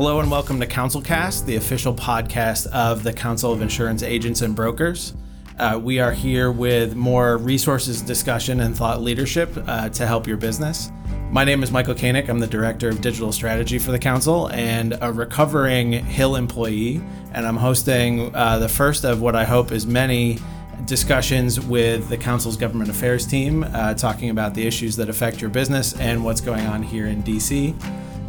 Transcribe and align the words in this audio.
Hello 0.00 0.18
and 0.18 0.30
welcome 0.30 0.58
to 0.60 0.66
CouncilCast, 0.66 1.44
the 1.44 1.56
official 1.56 1.92
podcast 1.92 2.66
of 2.68 3.02
the 3.02 3.12
Council 3.12 3.52
of 3.52 3.60
Insurance 3.60 4.02
Agents 4.02 4.40
and 4.40 4.56
Brokers. 4.56 5.12
Uh, 5.58 5.78
we 5.78 5.98
are 5.98 6.10
here 6.10 6.50
with 6.50 6.96
more 6.96 7.36
resources, 7.36 8.00
discussion, 8.00 8.60
and 8.60 8.74
thought 8.74 9.02
leadership 9.02 9.50
uh, 9.66 9.90
to 9.90 10.06
help 10.06 10.26
your 10.26 10.38
business. 10.38 10.90
My 11.30 11.44
name 11.44 11.62
is 11.62 11.70
Michael 11.70 11.94
Koenig. 11.94 12.30
I'm 12.30 12.38
the 12.38 12.46
Director 12.46 12.88
of 12.88 13.02
Digital 13.02 13.30
Strategy 13.30 13.78
for 13.78 13.90
the 13.90 13.98
Council 13.98 14.48
and 14.52 14.96
a 15.02 15.12
recovering 15.12 15.92
Hill 15.92 16.36
employee. 16.36 17.02
And 17.34 17.46
I'm 17.46 17.58
hosting 17.58 18.34
uh, 18.34 18.58
the 18.58 18.70
first 18.70 19.04
of 19.04 19.20
what 19.20 19.36
I 19.36 19.44
hope 19.44 19.70
is 19.70 19.86
many 19.86 20.38
discussions 20.86 21.60
with 21.60 22.08
the 22.08 22.16
Council's 22.16 22.56
Government 22.56 22.88
Affairs 22.88 23.26
team, 23.26 23.64
uh, 23.64 23.92
talking 23.92 24.30
about 24.30 24.54
the 24.54 24.66
issues 24.66 24.96
that 24.96 25.10
affect 25.10 25.42
your 25.42 25.50
business 25.50 25.92
and 26.00 26.24
what's 26.24 26.40
going 26.40 26.64
on 26.64 26.82
here 26.82 27.06
in 27.06 27.22
DC. 27.22 27.74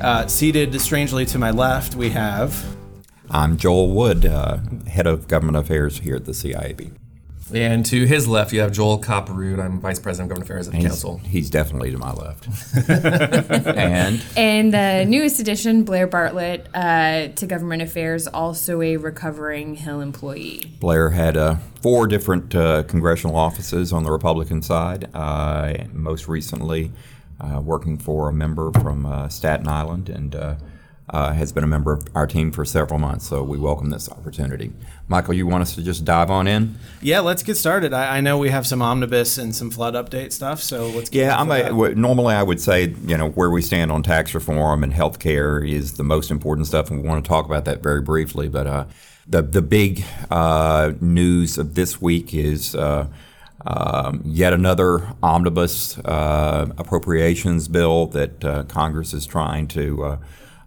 Uh, 0.01 0.25
seated 0.25 0.81
strangely 0.81 1.27
to 1.27 1.37
my 1.37 1.51
left, 1.51 1.93
we 1.93 2.09
have. 2.09 2.75
I'm 3.29 3.55
Joel 3.55 3.91
Wood, 3.91 4.25
uh, 4.25 4.57
Head 4.87 5.05
of 5.05 5.27
Government 5.27 5.57
Affairs 5.57 5.99
here 5.99 6.15
at 6.15 6.25
the 6.25 6.31
CIAB. 6.31 6.91
And 7.53 7.85
to 7.85 8.05
his 8.05 8.27
left, 8.27 8.51
you 8.51 8.61
have 8.61 8.71
Joel 8.71 8.99
Kopperud. 8.99 9.59
I'm 9.59 9.79
Vice 9.79 9.99
President 9.99 10.31
of 10.31 10.37
Government 10.37 10.49
Affairs 10.49 10.67
at 10.67 10.71
the 10.71 10.79
he's, 10.79 10.87
Council. 10.87 11.17
He's 11.19 11.49
definitely 11.51 11.91
to 11.91 11.99
my 11.99 12.13
left. 12.13 12.47
and 12.89 14.23
and 14.35 14.73
the 14.73 15.05
newest 15.07 15.39
addition, 15.39 15.83
Blair 15.83 16.07
Bartlett, 16.07 16.67
uh, 16.73 17.27
to 17.27 17.45
Government 17.45 17.83
Affairs, 17.83 18.25
also 18.25 18.81
a 18.81 18.97
recovering 18.97 19.75
Hill 19.75 20.01
employee. 20.01 20.63
Blair 20.79 21.11
had 21.11 21.37
uh, 21.37 21.57
four 21.81 22.07
different 22.07 22.55
uh, 22.55 22.83
congressional 22.83 23.35
offices 23.35 23.93
on 23.93 24.03
the 24.03 24.11
Republican 24.11 24.63
side. 24.63 25.09
Uh, 25.13 25.73
most 25.93 26.27
recently, 26.27 26.91
working 27.61 27.97
for 27.97 28.29
a 28.29 28.33
member 28.33 28.71
from 28.71 29.05
uh, 29.05 29.29
Staten 29.29 29.67
Island 29.67 30.09
and 30.09 30.35
uh, 31.11 31.33
has 31.33 31.51
been 31.51 31.63
a 31.63 31.67
member 31.67 31.93
of 31.93 32.07
our 32.15 32.25
team 32.25 32.51
for 32.51 32.63
several 32.63 32.99
months, 32.99 33.27
so 33.27 33.43
we 33.43 33.57
welcome 33.57 33.89
this 33.89 34.09
opportunity. 34.09 34.71
Michael, 35.09 35.33
you 35.33 35.45
want 35.45 35.61
us 35.61 35.75
to 35.75 35.83
just 35.83 36.05
dive 36.05 36.31
on 36.31 36.47
in? 36.47 36.75
Yeah, 37.01 37.19
let's 37.19 37.43
get 37.43 37.55
started. 37.55 37.91
I, 37.91 38.17
I 38.17 38.21
know 38.21 38.37
we 38.37 38.49
have 38.49 38.65
some 38.65 38.81
omnibus 38.81 39.37
and 39.37 39.53
some 39.53 39.71
flood 39.71 39.93
update 39.93 40.31
stuff, 40.31 40.63
so 40.63 40.87
let's 40.87 41.09
get 41.09 41.25
yeah. 41.25 41.37
I'm 41.37 41.51
a, 41.51 41.93
normally 41.95 42.33
I 42.33 42.43
would 42.43 42.61
say 42.61 42.95
you 43.05 43.17
know 43.17 43.29
where 43.31 43.49
we 43.49 43.61
stand 43.61 43.91
on 43.91 44.03
tax 44.03 44.33
reform 44.33 44.83
and 44.83 44.93
health 44.93 45.19
care 45.19 45.61
is 45.63 45.93
the 45.93 46.03
most 46.03 46.31
important 46.31 46.67
stuff, 46.67 46.89
and 46.89 47.01
we 47.01 47.07
want 47.07 47.23
to 47.23 47.27
talk 47.27 47.45
about 47.45 47.65
that 47.65 47.83
very 47.83 48.01
briefly. 48.01 48.47
But 48.47 48.67
uh, 48.67 48.85
the 49.27 49.41
the 49.41 49.61
big 49.61 50.05
uh, 50.29 50.93
news 51.01 51.57
of 51.57 51.75
this 51.75 52.01
week 52.01 52.33
is. 52.33 52.75
Uh, 52.75 53.07
um, 53.65 54.21
yet 54.25 54.53
another 54.53 55.13
omnibus 55.21 55.97
uh, 55.99 56.67
appropriations 56.77 57.67
bill 57.67 58.07
that 58.07 58.43
uh, 58.43 58.63
Congress 58.63 59.13
is 59.13 59.25
trying 59.25 59.67
to 59.67 60.03
uh, 60.03 60.17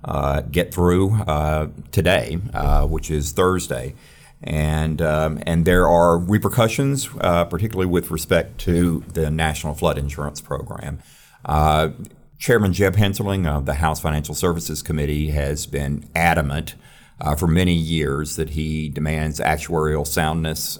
uh, 0.05 0.42
get 0.42 0.73
through 0.73 1.14
uh, 1.23 1.69
today, 1.91 2.39
uh, 2.53 2.86
which 2.86 3.11
is 3.11 3.33
Thursday. 3.33 3.95
And, 4.42 5.01
um, 5.01 5.42
and 5.47 5.64
there 5.64 5.89
are 5.89 6.19
repercussions, 6.19 7.09
uh, 7.20 7.47
particularly 7.47 7.91
with 7.91 8.11
respect 8.11 8.59
to 8.62 9.03
the 9.14 9.31
National 9.31 9.75
Flood 9.75 9.97
Insurance 9.97 10.42
Program. 10.42 10.98
Uh, 11.45 11.91
Chairman 12.39 12.75
Jeb 12.75 12.97
Hensarling 12.97 13.47
of 13.47 13.64
the 13.64 13.75
House 13.75 14.01
Financial 14.01 14.34
Services 14.34 14.83
Committee 14.83 15.31
has 15.31 15.64
been 15.64 16.06
adamant 16.14 16.75
uh, 17.20 17.34
for 17.34 17.47
many 17.47 17.73
years 17.73 18.36
that 18.36 18.51
he 18.51 18.91
demands 18.91 19.41
actuarial 19.41 20.06
soundness 20.06 20.79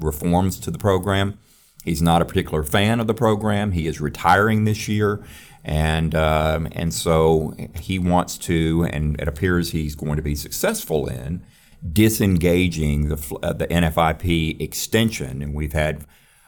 reforms 0.00 0.60
to 0.60 0.70
the 0.70 0.78
program. 0.78 1.36
He's 1.84 2.02
not 2.02 2.22
a 2.22 2.24
particular 2.24 2.62
fan 2.62 3.00
of 3.00 3.06
the 3.06 3.14
program. 3.14 3.72
He 3.72 3.86
is 3.86 4.00
retiring 4.00 4.64
this 4.64 4.86
year 4.86 5.24
and 5.64 6.14
um, 6.14 6.68
and 6.72 6.92
so 6.92 7.54
he 7.78 7.98
wants 7.98 8.38
to, 8.38 8.86
and 8.90 9.20
it 9.20 9.28
appears 9.28 9.70
he's 9.70 9.94
going 9.94 10.16
to 10.16 10.22
be 10.22 10.34
successful 10.34 11.06
in 11.06 11.44
disengaging 11.92 13.08
the 13.08 13.38
uh, 13.42 13.52
the 13.52 13.66
NFIP 13.66 14.60
extension, 14.60 15.42
and 15.42 15.54
we've 15.54 15.72
had 15.72 16.06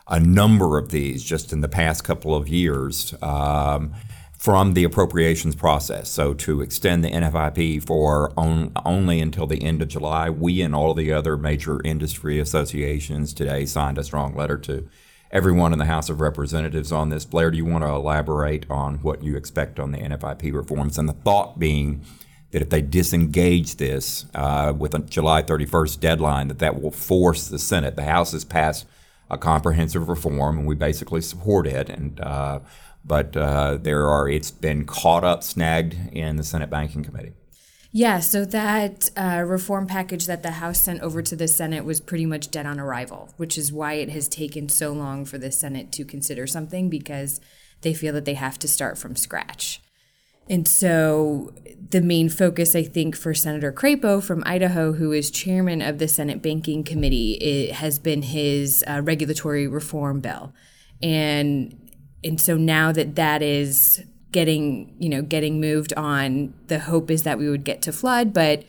a 0.08 0.18
number 0.18 0.78
of 0.78 0.90
these 0.90 1.22
just 1.22 1.52
in 1.52 1.60
the 1.60 1.68
past 1.68 2.04
couple 2.04 2.34
of 2.34 2.48
years. 2.48 3.14
Um, 3.22 3.94
from 4.38 4.74
the 4.74 4.82
appropriations 4.82 5.54
process. 5.54 6.10
So, 6.10 6.34
to 6.34 6.62
extend 6.62 7.04
the 7.04 7.10
NFIP 7.10 7.86
for 7.86 8.32
on, 8.36 8.72
only 8.84 9.20
until 9.20 9.46
the 9.46 9.62
end 9.62 9.80
of 9.82 9.86
July, 9.86 10.30
we 10.30 10.62
and 10.62 10.74
all 10.74 10.94
the 10.94 11.12
other 11.12 11.36
major 11.36 11.80
industry 11.84 12.40
associations 12.40 13.32
today 13.32 13.66
signed 13.66 13.98
a 13.98 14.02
strong 14.02 14.34
letter 14.34 14.58
to 14.58 14.88
everyone 15.32 15.72
in 15.72 15.78
the 15.78 15.86
House 15.86 16.10
of 16.10 16.20
Representatives 16.20 16.92
on 16.92 17.08
this. 17.08 17.24
Blair, 17.24 17.50
do 17.50 17.56
you 17.56 17.64
want 17.64 17.84
to 17.84 17.88
elaborate 17.88 18.66
on 18.70 18.96
what 18.96 19.22
you 19.22 19.36
expect 19.36 19.80
on 19.80 19.90
the 19.90 19.98
NFIP 19.98 20.52
reforms? 20.52 20.98
And 20.98 21.08
the 21.08 21.14
thought 21.14 21.58
being 21.58 22.04
that 22.50 22.60
if 22.60 22.68
they 22.68 22.82
disengage 22.82 23.76
this 23.76 24.26
uh, 24.34 24.74
with 24.76 24.94
a 24.94 24.98
July 24.98 25.42
31st 25.42 26.00
deadline, 26.00 26.48
that 26.48 26.58
that 26.58 26.80
will 26.80 26.90
force 26.90 27.48
the 27.48 27.58
Senate. 27.58 27.96
The 27.96 28.04
House 28.04 28.32
has 28.32 28.44
passed 28.44 28.86
a 29.30 29.38
comprehensive 29.38 30.10
reform, 30.10 30.58
and 30.58 30.66
we 30.66 30.74
basically 30.74 31.22
support 31.22 31.66
it. 31.66 31.88
And 31.88 32.20
uh, 32.20 32.60
but 33.04 33.34
uh, 33.36 33.78
there 33.80 34.06
are 34.06 34.28
it's 34.28 34.50
been 34.50 34.84
caught 34.84 35.24
up, 35.24 35.42
snagged 35.42 35.96
in 36.12 36.36
the 36.36 36.44
Senate 36.44 36.68
Banking 36.68 37.02
Committee. 37.02 37.32
Yeah, 37.94 38.20
so 38.20 38.46
that 38.46 39.10
uh, 39.18 39.44
reform 39.46 39.86
package 39.86 40.24
that 40.26 40.42
the 40.42 40.52
House 40.52 40.80
sent 40.80 41.02
over 41.02 41.20
to 41.20 41.36
the 41.36 41.46
Senate 41.46 41.84
was 41.84 42.00
pretty 42.00 42.24
much 42.24 42.50
dead 42.50 42.64
on 42.64 42.80
arrival, 42.80 43.34
which 43.36 43.58
is 43.58 43.70
why 43.70 43.94
it 43.94 44.08
has 44.08 44.28
taken 44.28 44.70
so 44.70 44.92
long 44.92 45.26
for 45.26 45.36
the 45.36 45.52
Senate 45.52 45.92
to 45.92 46.04
consider 46.06 46.46
something 46.46 46.88
because 46.88 47.38
they 47.82 47.92
feel 47.92 48.14
that 48.14 48.24
they 48.24 48.34
have 48.34 48.58
to 48.60 48.68
start 48.68 48.96
from 48.96 49.14
scratch. 49.14 49.82
And 50.48 50.66
so 50.66 51.52
the 51.90 52.00
main 52.00 52.30
focus, 52.30 52.74
I 52.74 52.82
think, 52.82 53.14
for 53.14 53.34
Senator 53.34 53.72
Crapo 53.72 54.22
from 54.22 54.42
Idaho, 54.46 54.94
who 54.94 55.12
is 55.12 55.30
chairman 55.30 55.82
of 55.82 55.98
the 55.98 56.08
Senate 56.08 56.40
Banking 56.40 56.84
Committee, 56.84 57.34
it 57.34 57.74
has 57.74 57.98
been 57.98 58.22
his 58.22 58.82
uh, 58.88 59.02
regulatory 59.02 59.68
reform 59.68 60.20
bill. 60.20 60.54
And 61.02 61.78
and 62.24 62.40
so 62.40 62.56
now 62.56 62.92
that 62.92 63.16
that 63.16 63.42
is 63.42 64.02
getting 64.32 64.94
you 64.98 65.08
know 65.08 65.22
getting 65.22 65.60
moved 65.60 65.92
on 65.94 66.52
the 66.66 66.80
hope 66.80 67.10
is 67.10 67.22
that 67.22 67.38
we 67.38 67.48
would 67.48 67.64
get 67.64 67.82
to 67.82 67.92
flood 67.92 68.32
but 68.32 68.64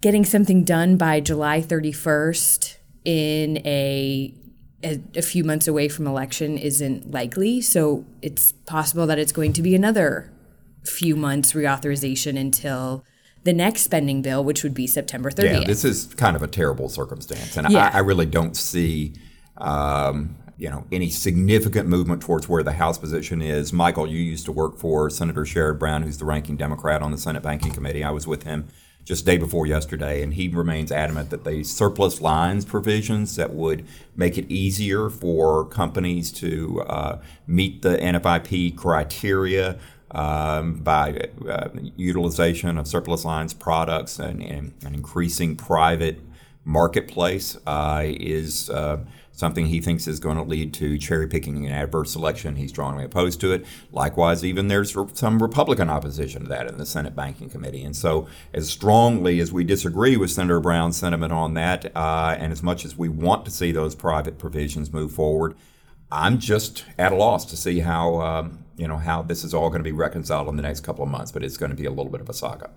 getting 0.00 0.24
something 0.24 0.64
done 0.64 0.96
by 0.96 1.20
july 1.20 1.60
31st 1.60 2.76
in 3.04 3.58
a, 3.58 4.34
a, 4.82 5.00
a 5.16 5.22
few 5.22 5.44
months 5.44 5.68
away 5.68 5.88
from 5.88 6.06
election 6.06 6.56
isn't 6.56 7.10
likely 7.10 7.60
so 7.60 8.04
it's 8.22 8.52
possible 8.66 9.06
that 9.06 9.18
it's 9.18 9.32
going 9.32 9.52
to 9.52 9.62
be 9.62 9.74
another 9.74 10.32
few 10.84 11.14
months 11.14 11.52
reauthorization 11.52 12.38
until 12.38 13.04
the 13.44 13.52
next 13.52 13.82
spending 13.82 14.22
bill 14.22 14.42
which 14.42 14.62
would 14.62 14.74
be 14.74 14.86
september 14.86 15.30
30th 15.30 15.60
yeah 15.60 15.64
this 15.64 15.84
is 15.84 16.06
kind 16.14 16.36
of 16.36 16.42
a 16.42 16.48
terrible 16.48 16.88
circumstance 16.88 17.56
and 17.56 17.70
yeah. 17.70 17.90
I, 17.92 17.98
I 17.98 18.00
really 18.00 18.26
don't 18.26 18.56
see 18.56 19.14
um, 19.58 20.36
you 20.56 20.68
know 20.68 20.86
any 20.92 21.10
significant 21.10 21.88
movement 21.88 22.22
towards 22.22 22.48
where 22.48 22.62
the 22.62 22.72
House 22.72 22.98
position 22.98 23.42
is. 23.42 23.72
Michael, 23.72 24.06
you 24.06 24.18
used 24.18 24.44
to 24.46 24.52
work 24.52 24.78
for 24.78 25.10
Senator 25.10 25.42
Sherrod 25.42 25.78
Brown, 25.78 26.02
who's 26.02 26.18
the 26.18 26.24
ranking 26.24 26.56
Democrat 26.56 27.02
on 27.02 27.10
the 27.10 27.18
Senate 27.18 27.42
Banking 27.42 27.72
Committee. 27.72 28.04
I 28.04 28.10
was 28.10 28.26
with 28.26 28.44
him 28.44 28.68
just 29.04 29.26
day 29.26 29.36
before 29.36 29.66
yesterday, 29.66 30.22
and 30.22 30.34
he 30.34 30.48
remains 30.48 30.92
adamant 30.92 31.30
that 31.30 31.44
the 31.44 31.64
surplus 31.64 32.20
lines 32.20 32.64
provisions 32.64 33.36
that 33.36 33.52
would 33.52 33.84
make 34.14 34.38
it 34.38 34.48
easier 34.50 35.10
for 35.10 35.64
companies 35.64 36.30
to 36.30 36.82
uh, 36.82 37.18
meet 37.46 37.82
the 37.82 37.96
NFIP 37.96 38.76
criteria 38.76 39.78
um, 40.12 40.74
by 40.74 41.28
uh, 41.48 41.68
utilization 41.96 42.78
of 42.78 42.86
surplus 42.86 43.24
lines 43.24 43.54
products 43.54 44.18
and, 44.18 44.42
and 44.42 44.72
an 44.84 44.94
increasing 44.94 45.56
private 45.56 46.20
marketplace 46.64 47.56
uh, 47.66 48.02
is 48.04 48.70
uh, 48.70 48.98
something 49.32 49.66
he 49.66 49.80
thinks 49.80 50.06
is 50.06 50.20
going 50.20 50.36
to 50.36 50.42
lead 50.42 50.72
to 50.74 50.98
cherry 50.98 51.26
picking 51.26 51.66
and 51.66 51.74
adverse 51.74 52.12
selection. 52.12 52.56
He's 52.56 52.70
strongly 52.70 53.04
opposed 53.04 53.40
to 53.40 53.52
it. 53.52 53.64
Likewise, 53.90 54.44
even 54.44 54.68
there's 54.68 54.96
some 55.14 55.42
Republican 55.42 55.90
opposition 55.90 56.42
to 56.42 56.48
that 56.48 56.68
in 56.68 56.78
the 56.78 56.86
Senate 56.86 57.16
Banking 57.16 57.50
Committee. 57.50 57.82
And 57.82 57.96
so, 57.96 58.28
as 58.52 58.68
strongly 58.68 59.40
as 59.40 59.52
we 59.52 59.64
disagree 59.64 60.16
with 60.16 60.30
Senator 60.30 60.60
Brown's 60.60 60.96
sentiment 60.96 61.32
on 61.32 61.54
that, 61.54 61.94
uh, 61.96 62.36
and 62.38 62.52
as 62.52 62.62
much 62.62 62.84
as 62.84 62.96
we 62.96 63.08
want 63.08 63.44
to 63.46 63.50
see 63.50 63.72
those 63.72 63.94
private 63.94 64.38
provisions 64.38 64.92
move 64.92 65.12
forward, 65.12 65.56
I'm 66.10 66.38
just 66.38 66.84
at 66.98 67.12
a 67.12 67.16
loss 67.16 67.46
to 67.46 67.56
see 67.56 67.80
how 67.80 68.20
um, 68.20 68.64
you 68.76 68.86
know 68.86 68.98
how 68.98 69.22
this 69.22 69.44
is 69.44 69.54
all 69.54 69.70
going 69.70 69.80
to 69.80 69.84
be 69.84 69.92
reconciled 69.92 70.48
in 70.48 70.56
the 70.56 70.62
next 70.62 70.80
couple 70.80 71.02
of 71.02 71.10
months. 71.10 71.32
But 71.32 71.42
it's 71.42 71.56
going 71.56 71.70
to 71.70 71.76
be 71.76 71.86
a 71.86 71.90
little 71.90 72.12
bit 72.12 72.20
of 72.20 72.28
a 72.28 72.34
saga. 72.34 72.70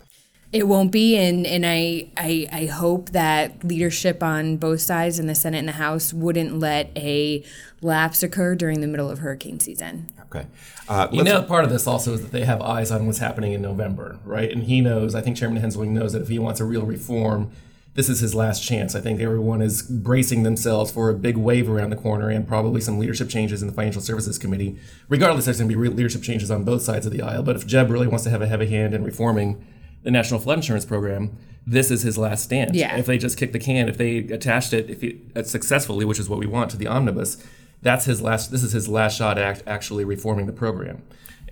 It 0.56 0.70
won't 0.70 0.90
be, 0.90 1.18
and 1.18 1.46
and 1.46 1.66
I, 1.66 2.08
I 2.16 2.48
I 2.50 2.66
hope 2.68 3.10
that 3.10 3.62
leadership 3.66 4.24
on 4.24 4.56
both 4.56 4.80
sides 4.80 5.20
in 5.20 5.28
the 5.28 5.36
Senate 5.36 5.58
and 5.58 5.68
the 5.68 5.74
House 5.74 6.14
wouldn't 6.14 6.60
let 6.60 6.92
a 6.96 7.44
lapse 7.82 8.24
occur 8.24 8.56
during 8.56 8.80
the 8.80 8.88
middle 8.88 9.10
of 9.10 9.20
hurricane 9.20 9.60
season. 9.60 10.10
Okay. 10.22 10.48
Uh, 10.88 11.10
you 11.12 11.26
know, 11.26 11.44
part 11.44 11.66
of 11.66 11.72
this 11.72 11.86
also 11.88 12.14
is 12.14 12.22
that 12.22 12.32
they 12.32 12.46
have 12.46 12.62
eyes 12.62 12.90
on 12.90 13.06
what's 13.06 13.18
happening 13.18 13.52
in 13.52 13.62
November, 13.62 14.18
right? 14.24 14.50
And 14.50 14.64
he 14.64 14.80
knows. 14.80 15.14
I 15.14 15.20
think 15.20 15.36
Chairman 15.36 15.62
Hensarling 15.62 15.90
knows 15.90 16.14
that 16.14 16.22
if 16.22 16.30
he 16.30 16.40
wants 16.40 16.62
a 16.62 16.64
real 16.64 16.84
reform, 16.84 17.52
this 17.96 18.08
is 18.08 18.22
his 18.22 18.34
last 18.34 18.64
chance. 18.64 18.96
I 18.96 19.02
think 19.02 19.20
everyone 19.20 19.62
is 19.62 19.82
bracing 19.82 20.44
themselves 20.44 20.90
for 20.90 21.10
a 21.10 21.14
big 21.14 21.36
wave 21.36 21.70
around 21.70 21.90
the 21.90 21.98
corner 21.98 22.30
and 22.30 22.48
probably 22.48 22.80
some 22.80 22.98
leadership 22.98 23.28
changes 23.28 23.62
in 23.62 23.68
the 23.68 23.74
Financial 23.74 24.02
Services 24.02 24.38
Committee. 24.38 24.78
Regardless, 25.10 25.44
there's 25.44 25.58
going 25.58 25.70
to 25.70 25.76
be 25.76 25.90
leadership 25.90 26.22
changes 26.22 26.50
on 26.50 26.64
both 26.64 26.82
sides 26.82 27.06
of 27.06 27.12
the 27.12 27.22
aisle. 27.22 27.44
But 27.44 27.58
if 27.58 27.68
Jeb 27.68 27.90
really 27.90 28.08
wants 28.08 28.24
to 28.24 28.30
have 28.30 28.42
a 28.42 28.48
heavy 28.48 28.68
hand 28.68 28.94
in 28.94 29.04
reforming 29.04 29.62
the 30.06 30.12
National 30.12 30.40
Flood 30.40 30.60
Insurance 30.60 30.86
Program, 30.86 31.36
this 31.66 31.90
is 31.90 32.04
his 32.04 32.16
last 32.16 32.44
stand. 32.44 32.76
Yeah. 32.76 32.96
If 32.96 33.08
they 33.08 33.18
just 33.18 33.38
kick 33.38 33.52
the 33.52 33.60
can, 33.60 33.90
if 33.90 33.98
they 33.98 34.20
attached 34.20 34.72
it, 34.72 34.88
if 34.88 35.02
he, 35.02 35.20
uh, 35.36 35.42
successfully, 35.42 36.06
which 36.06 36.20
is 36.20 36.30
what 36.30 36.40
we 36.40 36.46
want 36.46 36.70
to 36.72 36.78
the 36.78 36.86
omnibus, 36.88 37.44
that's 37.82 38.06
his 38.06 38.22
last. 38.22 38.52
This 38.52 38.64
is 38.64 38.72
his 38.72 38.88
last 38.88 39.18
shot 39.18 39.38
at 39.40 39.68
actually 39.68 40.06
reforming 40.06 40.46
the 40.46 40.54
program. 40.54 41.02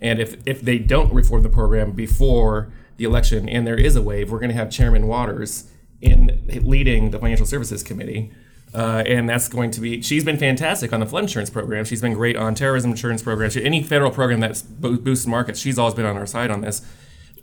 And 0.01 0.19
if 0.19 0.37
if 0.45 0.61
they 0.61 0.77
don't 0.77 1.11
reform 1.11 1.41
the 1.41 1.49
program 1.49 1.91
before 1.91 2.71
the 2.97 3.05
election, 3.05 3.49
and 3.49 3.65
there 3.65 3.75
is 3.75 3.95
a 3.95 4.01
wave, 4.03 4.31
we're 4.31 4.39
going 4.39 4.51
to 4.51 4.55
have 4.55 4.69
Chairman 4.69 5.07
Waters 5.07 5.71
in 5.99 6.43
leading 6.63 7.09
the 7.09 7.17
Financial 7.17 7.45
Services 7.45 7.81
Committee. 7.81 8.31
Uh, 8.75 9.03
and 9.05 9.29
that's 9.29 9.47
going 9.47 9.69
to 9.71 9.81
be. 9.81 10.01
She's 10.01 10.23
been 10.23 10.37
fantastic 10.37 10.93
on 10.93 10.99
the 10.99 11.05
flood 11.05 11.23
insurance 11.23 11.49
program. 11.49 11.85
She's 11.85 12.01
been 12.01 12.13
great 12.13 12.35
on 12.35 12.55
terrorism 12.55 12.91
insurance 12.91 13.21
programs. 13.21 13.55
Any 13.55 13.83
federal 13.83 14.09
program 14.09 14.39
that 14.39 14.63
boosts 14.79 15.27
markets, 15.27 15.59
she's 15.59 15.77
always 15.77 15.93
been 15.93 16.05
on 16.05 16.17
our 16.17 16.25
side 16.25 16.49
on 16.49 16.61
this. 16.61 16.81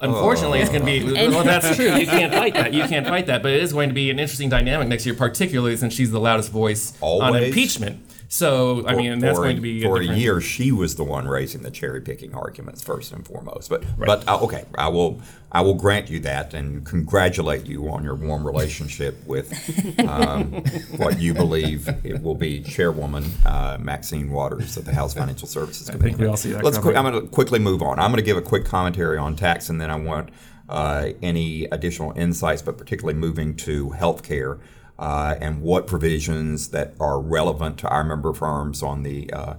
Unfortunately, 0.00 0.60
it's 0.60 0.70
going 0.70 0.80
to 0.80 0.86
be. 0.86 1.02
Oh. 1.02 1.30
Well, 1.30 1.44
that's 1.44 1.76
true. 1.76 1.94
You 1.94 2.06
can't 2.06 2.32
fight 2.32 2.54
that. 2.54 2.72
You 2.72 2.84
can't 2.84 3.06
fight 3.06 3.26
that. 3.26 3.42
But 3.42 3.52
it 3.52 3.62
is 3.62 3.72
going 3.72 3.90
to 3.90 3.94
be 3.94 4.10
an 4.10 4.18
interesting 4.18 4.48
dynamic 4.48 4.88
next 4.88 5.04
year, 5.04 5.14
particularly 5.14 5.76
since 5.76 5.92
she's 5.94 6.10
the 6.10 6.20
loudest 6.20 6.50
voice 6.50 6.92
on 7.00 7.36
impeachment. 7.36 8.00
So, 8.32 8.86
I 8.86 8.94
mean, 8.94 9.18
that's 9.18 9.36
for, 9.36 9.42
going 9.42 9.56
to 9.56 9.60
be 9.60 9.82
for 9.82 9.96
a 9.96 10.00
different- 10.02 10.20
year. 10.20 10.40
She 10.40 10.70
was 10.70 10.94
the 10.94 11.02
one 11.02 11.26
raising 11.26 11.62
the 11.62 11.70
cherry 11.70 12.00
picking 12.00 12.32
arguments 12.32 12.80
first 12.80 13.10
and 13.12 13.26
foremost. 13.26 13.68
But 13.68 13.82
but 13.98 14.26
uh, 14.28 14.38
okay, 14.42 14.66
I 14.78 14.86
will 14.86 15.20
I 15.50 15.62
will 15.62 15.74
grant 15.74 16.08
you 16.08 16.20
that 16.20 16.54
and 16.54 16.86
congratulate 16.86 17.66
you 17.66 17.88
on 17.90 18.04
your 18.04 18.14
warm 18.14 18.46
relationship 18.46 19.16
with 19.26 19.52
um, 20.08 20.62
what 20.96 21.18
you 21.18 21.34
believe 21.34 21.88
it 22.04 22.22
will 22.22 22.36
be 22.36 22.62
Chairwoman 22.62 23.24
uh, 23.44 23.78
Maxine 23.80 24.30
Waters 24.30 24.76
of 24.76 24.84
the 24.84 24.94
House 24.94 25.12
Financial 25.12 25.48
Services 25.48 25.90
Committee. 25.90 26.14
we 26.14 26.26
all 26.26 26.36
see 26.36 26.52
that 26.52 26.62
Let's 26.62 26.78
coming. 26.78 26.96
I'm 26.96 27.10
going 27.10 27.20
to 27.20 27.28
quickly 27.28 27.58
move 27.58 27.82
on. 27.82 27.98
I'm 27.98 28.12
going 28.12 28.18
to 28.18 28.22
give 28.22 28.36
a 28.36 28.42
quick 28.42 28.64
commentary 28.64 29.18
on 29.18 29.34
tax, 29.34 29.68
and 29.68 29.80
then 29.80 29.90
I 29.90 29.96
want 29.96 30.30
uh, 30.68 31.08
any 31.20 31.64
additional 31.64 32.12
insights, 32.12 32.62
but 32.62 32.78
particularly 32.78 33.18
moving 33.18 33.56
to 33.56 33.90
healthcare 33.90 34.60
uh, 35.00 35.34
and 35.40 35.62
what 35.62 35.86
provisions 35.86 36.68
that 36.68 36.94
are 37.00 37.18
relevant 37.18 37.78
to 37.78 37.88
our 37.88 38.04
member 38.04 38.34
firms 38.34 38.82
on 38.82 39.02
the 39.02 39.32
uh, 39.32 39.54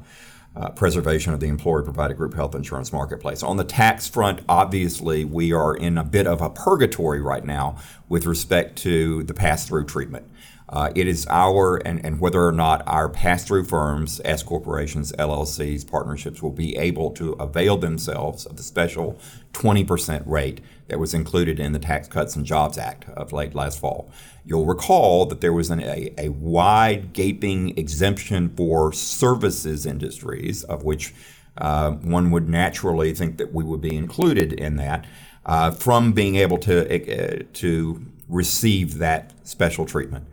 uh, 0.56 0.70
preservation 0.72 1.34
of 1.34 1.40
the 1.40 1.48
employer 1.48 1.82
provided 1.82 2.16
group 2.16 2.36
health 2.36 2.54
insurance 2.54 2.94
marketplace. 2.94 3.42
On 3.42 3.58
the 3.58 3.64
tax 3.64 4.08
front, 4.08 4.42
obviously, 4.48 5.26
we 5.26 5.52
are 5.52 5.76
in 5.76 5.98
a 5.98 6.04
bit 6.04 6.28
of 6.28 6.42
a 6.42 6.50
purgatory 6.50 7.22
right 7.22 7.44
now 7.44 7.78
with 8.08 8.26
respect 8.26 8.78
to 8.80 9.24
the 9.24 9.34
pass 9.34 9.68
through 9.68 9.86
treatment. 9.86 10.30
Uh, 10.72 10.90
it 10.96 11.06
is 11.06 11.28
our, 11.30 11.76
and, 11.86 12.04
and 12.06 12.22
whether 12.22 12.46
or 12.46 12.52
not 12.52 12.82
our 12.88 13.10
pass 13.10 13.44
through 13.44 13.66
firms, 13.66 14.22
S 14.24 14.42
corporations, 14.42 15.12
LLCs, 15.14 15.90
partnerships 15.90 16.42
will 16.42 16.52
be 16.52 16.78
able 16.78 17.12
to 17.12 17.34
avail 17.34 17.78
themselves 17.78 18.46
of 18.46 18.56
the 18.56 18.64
special 18.64 19.20
20% 19.52 20.24
rate 20.26 20.62
that 20.88 20.98
was 20.98 21.14
included 21.14 21.60
in 21.60 21.74
the 21.74 21.80
Tax 21.80 22.08
Cuts 22.08 22.38
and 22.38 22.46
Jobs 22.46 22.78
Act 22.78 23.10
of 23.10 23.34
late 23.34 23.54
last 23.54 23.80
fall. 23.80 24.10
You'll 24.46 24.66
recall 24.66 25.26
that 25.26 25.42
there 25.42 25.52
was 25.52 25.70
an, 25.70 25.82
a, 25.82 26.14
a 26.18 26.30
wide 26.30 27.12
gaping 27.12 27.78
exemption 27.78 28.54
for 28.56 28.94
services 28.94 29.86
industries, 29.86 30.64
of 30.64 30.84
which 30.84 31.14
uh, 31.58 31.92
one 31.92 32.32
would 32.32 32.48
naturally 32.48 33.14
think 33.14 33.38
that 33.38 33.54
we 33.54 33.66
would 33.66 33.82
be 33.82 33.96
included 33.96 34.54
in 34.54 34.78
that, 34.78 35.06
uh, 35.46 35.72
from 35.72 36.14
being 36.14 36.36
able 36.38 36.58
to, 36.60 37.42
uh, 37.42 37.44
to 37.52 38.06
receive 38.30 39.00
that 39.00 39.34
special 39.46 39.86
treatment. 39.86 40.26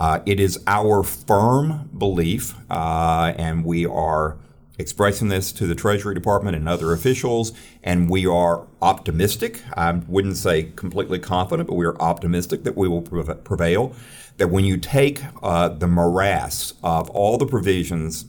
Uh, 0.00 0.20
it 0.24 0.40
is 0.40 0.58
our 0.66 1.02
firm 1.02 1.90
belief, 1.96 2.54
uh, 2.70 3.34
and 3.36 3.66
we 3.66 3.84
are 3.84 4.38
expressing 4.78 5.28
this 5.28 5.52
to 5.52 5.66
the 5.66 5.74
Treasury 5.74 6.14
Department 6.14 6.56
and 6.56 6.66
other 6.66 6.94
officials, 6.94 7.52
and 7.82 8.08
we 8.08 8.26
are 8.26 8.66
optimistic. 8.80 9.62
I 9.76 9.92
wouldn't 9.92 10.38
say 10.38 10.72
completely 10.74 11.18
confident, 11.18 11.68
but 11.68 11.74
we 11.74 11.84
are 11.84 12.00
optimistic 12.00 12.64
that 12.64 12.78
we 12.78 12.88
will 12.88 13.02
prevail. 13.02 13.94
That 14.38 14.48
when 14.48 14.64
you 14.64 14.78
take 14.78 15.20
uh, 15.42 15.68
the 15.68 15.86
morass 15.86 16.72
of 16.82 17.10
all 17.10 17.36
the 17.36 17.44
provisions 17.44 18.24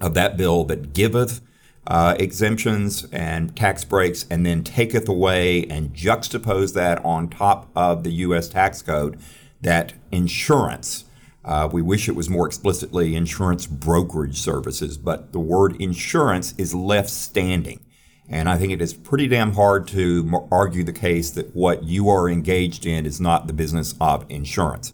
of 0.00 0.14
that 0.14 0.36
bill 0.36 0.62
that 0.66 0.92
giveth 0.92 1.40
uh, 1.84 2.14
exemptions 2.20 3.06
and 3.10 3.56
tax 3.56 3.82
breaks 3.82 4.24
and 4.30 4.46
then 4.46 4.62
taketh 4.62 5.08
away 5.08 5.66
and 5.66 5.92
juxtapose 5.92 6.74
that 6.74 7.04
on 7.04 7.28
top 7.28 7.68
of 7.74 8.04
the 8.04 8.12
U.S. 8.12 8.48
tax 8.48 8.82
code, 8.82 9.18
that 9.62 9.94
insurance, 10.10 11.04
uh, 11.44 11.68
we 11.72 11.82
wish 11.82 12.08
it 12.08 12.16
was 12.16 12.28
more 12.28 12.46
explicitly 12.46 13.16
insurance 13.16 13.66
brokerage 13.66 14.40
services, 14.40 14.96
but 14.98 15.32
the 15.32 15.40
word 15.40 15.80
insurance 15.80 16.54
is 16.58 16.74
left 16.74 17.10
standing. 17.10 17.80
And 18.28 18.48
I 18.48 18.56
think 18.56 18.72
it 18.72 18.80
is 18.80 18.94
pretty 18.94 19.26
damn 19.26 19.54
hard 19.54 19.88
to 19.88 20.46
argue 20.50 20.84
the 20.84 20.92
case 20.92 21.30
that 21.32 21.54
what 21.54 21.82
you 21.82 22.08
are 22.08 22.28
engaged 22.28 22.86
in 22.86 23.04
is 23.04 23.20
not 23.20 23.46
the 23.46 23.52
business 23.52 23.94
of 24.00 24.24
insurance. 24.28 24.92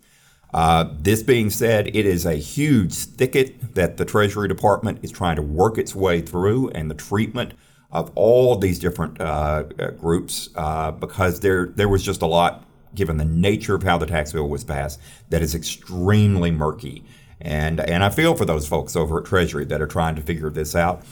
Uh, 0.52 0.86
this 0.98 1.22
being 1.22 1.50
said, 1.50 1.88
it 1.88 2.06
is 2.06 2.24
a 2.24 2.34
huge 2.34 2.94
thicket 2.94 3.74
that 3.74 3.98
the 3.98 4.04
Treasury 4.04 4.48
Department 4.48 4.98
is 5.02 5.10
trying 5.10 5.36
to 5.36 5.42
work 5.42 5.76
its 5.76 5.94
way 5.94 6.22
through, 6.22 6.70
and 6.70 6.90
the 6.90 6.94
treatment 6.94 7.52
of 7.92 8.10
all 8.14 8.56
these 8.56 8.78
different 8.78 9.20
uh, 9.20 9.64
uh, 9.78 9.90
groups, 9.90 10.48
uh, 10.56 10.90
because 10.90 11.40
there 11.40 11.66
there 11.66 11.88
was 11.88 12.02
just 12.02 12.22
a 12.22 12.26
lot, 12.26 12.64
given 12.94 13.16
the 13.16 13.24
nature 13.24 13.74
of 13.74 13.82
how 13.82 13.98
the 13.98 14.06
tax 14.06 14.32
bill 14.32 14.48
was 14.48 14.64
passed, 14.64 15.00
that 15.30 15.42
is 15.42 15.54
extremely 15.54 16.50
murky. 16.50 17.04
And 17.40 17.80
and 17.80 18.02
I 18.02 18.10
feel 18.10 18.34
for 18.34 18.44
those 18.44 18.66
folks 18.66 18.96
over 18.96 19.20
at 19.20 19.26
Treasury 19.26 19.64
that 19.66 19.80
are 19.80 19.86
trying 19.86 20.16
to 20.16 20.22
figure 20.22 20.50
this 20.50 20.74
out. 20.74 21.02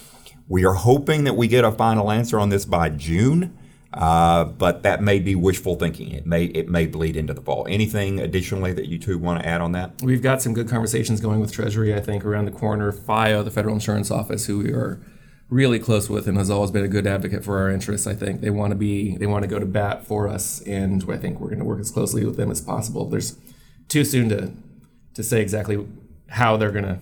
We 0.48 0.64
are 0.64 0.74
hoping 0.74 1.24
that 1.24 1.34
we 1.34 1.48
get 1.48 1.64
a 1.64 1.72
final 1.72 2.10
answer 2.10 2.38
on 2.38 2.50
this 2.50 2.64
by 2.64 2.90
June. 2.90 3.56
Uh, 3.94 4.44
but 4.44 4.82
that 4.82 5.02
may 5.02 5.18
be 5.18 5.34
wishful 5.34 5.74
thinking. 5.76 6.10
It 6.12 6.26
may 6.26 6.44
it 6.46 6.68
may 6.68 6.86
bleed 6.86 7.16
into 7.16 7.32
the 7.32 7.40
fall. 7.40 7.66
Anything 7.68 8.20
additionally 8.20 8.74
that 8.74 8.88
you 8.88 8.98
two 8.98 9.16
want 9.16 9.40
to 9.40 9.48
add 9.48 9.62
on 9.62 9.72
that? 9.72 10.02
We've 10.02 10.20
got 10.20 10.42
some 10.42 10.52
good 10.52 10.68
conversations 10.68 11.20
going 11.20 11.40
with 11.40 11.50
Treasury, 11.50 11.94
I 11.94 12.00
think, 12.00 12.24
around 12.24 12.44
the 12.44 12.50
corner. 12.50 12.92
FIO, 12.92 13.42
the 13.42 13.50
Federal 13.50 13.74
Insurance 13.74 14.10
Office, 14.10 14.46
who 14.46 14.58
we 14.58 14.70
are 14.72 15.00
really 15.48 15.78
close 15.78 16.10
with 16.10 16.26
and 16.26 16.36
has 16.36 16.50
always 16.50 16.70
been 16.70 16.84
a 16.84 16.88
good 16.88 17.06
advocate 17.06 17.44
for 17.44 17.58
our 17.58 17.70
interests. 17.70 18.06
I 18.06 18.14
think 18.14 18.40
they 18.40 18.50
want 18.50 18.72
to 18.72 18.76
be 18.76 19.16
they 19.16 19.26
want 19.26 19.42
to 19.42 19.48
go 19.48 19.58
to 19.58 19.66
bat 19.66 20.04
for 20.04 20.28
us, 20.28 20.60
and 20.62 21.04
I 21.10 21.16
think 21.16 21.40
we're 21.40 21.48
going 21.48 21.60
to 21.60 21.64
work 21.64 21.80
as 21.80 21.90
closely 21.90 22.24
with 22.24 22.36
them 22.36 22.50
as 22.50 22.60
possible. 22.60 23.08
There's 23.08 23.36
too 23.88 24.04
soon 24.04 24.28
to 24.30 24.52
to 25.14 25.22
say 25.22 25.40
exactly 25.40 25.86
how 26.28 26.56
they're 26.56 26.72
going 26.72 26.84
to 26.84 26.98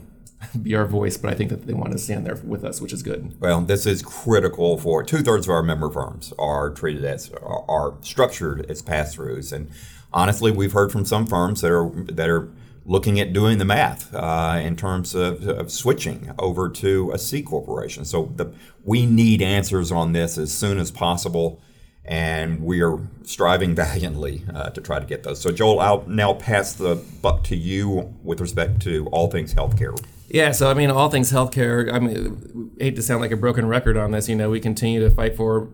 be 0.63 0.75
our 0.75 0.85
voice, 0.85 1.17
but 1.17 1.33
I 1.33 1.35
think 1.35 1.51
that 1.51 1.67
they 1.67 1.73
want 1.73 1.93
to 1.93 1.99
stand 1.99 2.27
there 2.27 2.37
with 2.37 2.65
us, 2.65 2.81
which 2.81 2.93
is 2.93 3.03
good. 3.03 3.41
Well, 3.41 3.63
this 3.63 3.87
is 3.87 4.03
critical 4.03 4.79
for 4.79 5.03
two 5.03 5.23
thirds 5.23 5.47
of 5.47 5.51
our 5.51 5.63
member 5.63 5.91
firms 5.91 6.33
are 6.39 6.71
treated 6.71 7.05
as 7.05 7.31
are, 7.43 7.95
structured 8.03 8.71
as 8.71 8.83
pass 8.83 9.17
throughs, 9.17 9.53
and 9.53 9.71
honestly, 10.13 10.51
we've 10.51 10.73
heard 10.73 10.93
from 10.93 11.05
some 11.05 11.27
firms 11.27 11.63
that 11.63 11.73
are 11.73 11.89
that 12.13 12.29
are 12.29 12.51
looking 12.87 13.19
at 13.19 13.33
doing 13.33 13.59
the 13.59 13.65
math 13.65 14.15
uh, 14.15 14.61
in 14.63 14.77
terms 14.77 15.15
of, 15.15 15.47
of 15.47 15.73
switching 15.73 16.33
over 16.39 16.69
to 16.69 17.11
a 17.13 17.19
C 17.19 17.43
corporation. 17.43 18.05
So 18.05 18.33
the, 18.37 18.53
we 18.85 19.07
need 19.07 19.41
answers 19.41 19.91
on 19.91 20.13
this 20.13 20.37
as 20.37 20.53
soon 20.53 20.79
as 20.79 20.91
possible, 20.91 21.63
and 22.05 22.63
we 22.63 22.83
are 22.83 22.99
striving 23.23 23.75
valiantly 23.75 24.45
uh, 24.55 24.71
to 24.71 24.81
try 24.81 24.99
to 24.99 25.07
get 25.07 25.23
those. 25.23 25.41
So, 25.41 25.51
Joel, 25.51 25.81
I'll 25.81 26.05
now 26.07 26.35
pass 26.35 26.75
the 26.75 26.97
buck 27.23 27.45
to 27.45 27.57
you 27.57 28.15
with 28.23 28.41
respect 28.41 28.81
to 28.83 29.07
all 29.07 29.31
things 29.31 29.55
healthcare. 29.55 29.99
Yeah, 30.29 30.53
so 30.53 30.71
I 30.71 30.75
mean, 30.75 30.91
all 30.91 31.11
things 31.11 31.31
healthcare. 31.31 31.93
I 31.93 31.99
mean, 32.01 32.73
I 32.81 32.85
hate 32.85 32.97
to 32.97 33.03
sound 33.03 33.21
like 33.21 33.31
a 33.31 33.37
broken 33.37 33.67
record 33.67 33.97
on 33.97 34.11
this. 34.11 34.29
You 34.29 34.35
know, 34.35 34.51
we 34.51 34.59
continue 34.59 35.01
to 35.01 35.11
fight 35.11 35.37
for 35.37 35.69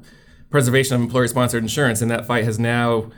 preservation 0.51 0.97
of 0.97 1.01
employer-sponsored 1.01 1.63
insurance, 1.63 2.03
and 2.03 2.11
that 2.11 2.27
fight 2.27 2.45
has 2.45 2.59
now, 2.59 3.11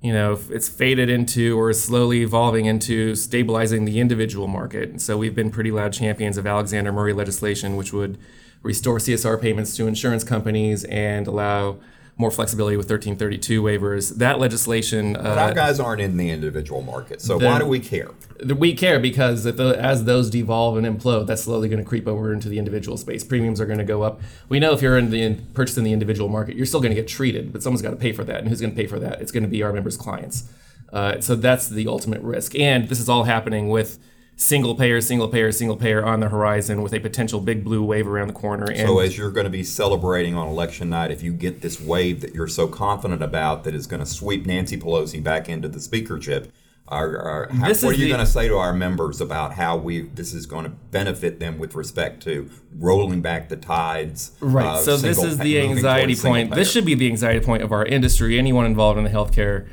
you 0.00 0.12
know, 0.12 0.38
it's 0.48 0.68
faded 0.68 1.10
into 1.10 1.58
or 1.58 1.70
is 1.70 1.82
slowly 1.82 2.22
evolving 2.22 2.64
into 2.64 3.14
stabilizing 3.14 3.84
the 3.84 4.00
individual 4.00 4.46
market. 4.46 5.00
So 5.00 5.18
we've 5.18 5.34
been 5.34 5.50
pretty 5.50 5.70
loud 5.70 5.92
champions 5.92 6.38
of 6.38 6.46
Alexander 6.46 6.90
Murray 6.90 7.12
legislation, 7.12 7.76
which 7.76 7.92
would 7.92 8.16
restore 8.62 8.98
CSR 8.98 9.40
payments 9.40 9.76
to 9.76 9.86
insurance 9.86 10.24
companies 10.24 10.84
and 10.84 11.26
allow 11.26 11.76
more 12.20 12.30
flexibility 12.30 12.76
with 12.76 12.84
1332 12.88 13.62
waivers. 13.62 14.16
That 14.18 14.38
legislation. 14.38 15.14
But 15.14 15.38
our 15.38 15.50
Uh, 15.50 15.52
guys 15.54 15.80
aren't 15.80 16.02
in 16.02 16.18
the 16.18 16.30
individual 16.30 16.82
market, 16.82 17.20
so 17.22 17.38
Then- 17.38 17.50
why 17.52 17.58
do 17.58 17.66
we 17.66 17.80
care? 17.80 18.10
we 18.56 18.74
care 18.74 18.98
because 19.00 19.44
if 19.46 19.56
the, 19.56 19.70
as 19.82 20.04
those 20.04 20.30
devolve 20.30 20.76
and 20.76 20.86
implode, 20.86 21.26
that's 21.26 21.42
slowly 21.42 21.68
going 21.68 21.82
to 21.82 21.88
creep 21.88 22.06
over 22.06 22.32
into 22.32 22.48
the 22.48 22.58
individual 22.58 22.96
space. 22.96 23.24
Premiums 23.24 23.60
are 23.60 23.66
going 23.66 23.78
to 23.78 23.84
go 23.84 24.02
up. 24.02 24.20
We 24.48 24.58
know 24.60 24.72
if 24.72 24.80
you're 24.82 24.96
in 24.98 25.10
the 25.10 25.22
in, 25.22 25.46
purchasing 25.54 25.84
the 25.84 25.92
individual 25.92 26.28
market, 26.28 26.56
you're 26.56 26.66
still 26.66 26.80
going 26.80 26.94
to 26.94 27.00
get 27.00 27.08
treated, 27.08 27.52
but 27.52 27.62
someone's 27.62 27.82
got 27.82 27.90
to 27.90 27.96
pay 27.96 28.12
for 28.12 28.24
that, 28.24 28.40
and 28.40 28.48
who's 28.48 28.60
going 28.60 28.70
to 28.74 28.76
pay 28.76 28.86
for 28.86 28.98
that? 28.98 29.20
It's 29.20 29.32
going 29.32 29.42
to 29.42 29.48
be 29.48 29.62
our 29.62 29.72
members' 29.72 29.96
clients. 29.96 30.44
Uh, 30.92 31.20
so 31.20 31.34
that's 31.36 31.68
the 31.68 31.86
ultimate 31.86 32.20
risk, 32.22 32.58
and 32.58 32.88
this 32.88 33.00
is 33.00 33.08
all 33.08 33.24
happening 33.24 33.68
with 33.68 33.98
single 34.40 34.74
payer, 34.74 35.00
single 35.02 35.28
payer, 35.28 35.52
single 35.52 35.76
payer 35.76 36.04
on 36.04 36.20
the 36.20 36.28
horizon, 36.28 36.80
with 36.82 36.94
a 36.94 36.98
potential 37.00 37.40
big 37.40 37.62
blue 37.62 37.84
wave 37.84 38.06
around 38.06 38.28
the 38.28 38.32
corner. 38.34 38.64
And 38.70 38.88
So 38.88 38.98
as 38.98 39.18
you're 39.18 39.30
going 39.30 39.44
to 39.44 39.50
be 39.50 39.62
celebrating 39.62 40.34
on 40.34 40.48
election 40.48 40.88
night, 40.88 41.10
if 41.10 41.22
you 41.22 41.32
get 41.32 41.60
this 41.60 41.78
wave 41.80 42.22
that 42.22 42.34
you're 42.34 42.48
so 42.48 42.66
confident 42.66 43.22
about 43.22 43.64
that 43.64 43.74
is 43.74 43.86
going 43.86 44.00
to 44.00 44.06
sweep 44.06 44.46
Nancy 44.46 44.78
Pelosi 44.78 45.22
back 45.22 45.48
into 45.48 45.68
the 45.68 45.78
speakership, 45.78 46.50
Our, 46.88 47.18
our, 47.18 47.48
how, 47.50 47.68
what 47.68 47.84
are 47.84 47.92
you 47.92 48.04
the- 48.04 48.08
going 48.08 48.24
to 48.24 48.26
say 48.26 48.48
to 48.48 48.56
our 48.56 48.72
members 48.72 49.20
about 49.20 49.54
how 49.54 49.76
we 49.76 50.02
this 50.08 50.32
is 50.32 50.46
going 50.46 50.64
to 50.64 50.70
benefit 50.70 51.38
them 51.38 51.58
with 51.58 51.74
respect 51.74 52.22
to 52.22 52.48
rolling 52.78 53.20
back 53.20 53.50
the 53.50 53.56
tides? 53.56 54.32
Right. 54.40 54.78
of 54.78 54.80
so 54.80 54.96
this 54.96 55.22
is 55.22 55.36
the 55.36 55.60
anxiety 55.60 56.16
point. 56.16 56.54
This 56.54 56.72
should 56.72 56.86
be 56.86 56.94
the 56.94 57.08
anxiety 57.08 57.44
point 57.44 57.62
of 57.62 57.72
our 57.72 57.84
industry. 57.84 58.38
Anyone 58.38 58.64
involved 58.64 58.96
in 58.96 59.04
the 59.04 59.10
healthcare 59.10 59.68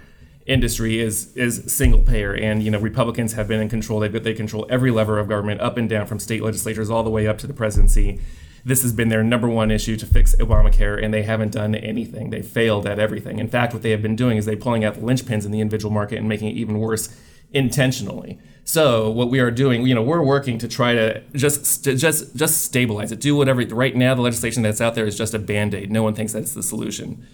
industry 0.48 1.00
is 1.00 1.36
is 1.36 1.72
single 1.72 2.02
payer, 2.02 2.34
and 2.34 2.64
you 2.64 2.72
know 2.72 2.80
Republicans 2.80 3.34
have 3.34 3.48
been 3.48 3.62
in 3.62 3.70
control. 3.70 4.00
They 4.00 4.08
they 4.08 4.34
control 4.34 4.66
every 4.70 4.92
lever 4.92 5.20
of 5.20 5.28
government, 5.28 5.62
up 5.62 5.78
and 5.78 5.88
down, 5.88 6.08
from 6.08 6.20
state 6.20 6.42
legislatures 6.42 6.90
all 6.90 7.04
the 7.04 7.10
way 7.10 7.28
up 7.28 7.38
to 7.40 7.48
the 7.48 7.54
presidency. 7.54 8.20
This 8.66 8.82
has 8.82 8.92
been 8.92 9.10
their 9.10 9.24
number 9.24 9.48
one 9.48 9.72
issue 9.72 9.96
to 9.98 10.06
fix 10.06 10.36
Obamacare, 10.36 11.02
and 11.02 11.14
they 11.14 11.24
haven't 11.24 11.54
done 11.54 11.76
anything. 11.76 12.32
They 12.32 12.42
failed 12.42 12.86
at 12.86 13.00
everything. 13.00 13.40
In 13.40 13.48
fact, 13.48 13.74
what 13.74 13.82
they 13.82 13.92
have 13.92 14.02
been 14.02 14.16
doing 14.16 14.38
is 14.38 14.46
they 14.46 14.56
pulling 14.56 14.84
out 14.84 14.96
the 14.96 15.02
linchpins 15.02 15.46
in 15.46 15.52
the 15.52 15.62
individual 15.62 15.94
market 15.94 16.18
and 16.18 16.28
making 16.28 16.50
it 16.50 16.58
even 16.58 16.80
worse 16.80 17.16
intentionally. 17.54 18.40
So 18.66 19.10
what 19.10 19.30
we 19.30 19.40
are 19.40 19.52
doing, 19.52 19.88
you 19.88 19.96
know, 19.96 20.02
we're 20.02 20.24
working 20.24 20.58
to 20.58 20.68
try 20.68 20.94
to 20.94 21.22
just 21.34 21.66
st- 21.66 21.98
just 21.98 22.36
just 22.36 22.62
stabilize 22.64 23.12
it. 23.14 23.22
Do 23.22 23.36
whatever. 23.36 23.66
Right 23.66 23.96
now, 23.96 24.14
the 24.16 24.22
legislation 24.22 24.64
that's 24.64 24.82
out 24.82 24.96
there 24.96 25.06
is 25.06 25.18
just 25.18 25.34
a 25.34 25.40
band 25.40 25.74
aid. 25.74 25.90
No 25.90 26.04
one 26.04 26.14
thinks 26.14 26.34
that's 26.34 26.54
the 26.54 26.64
solution, 26.64 27.26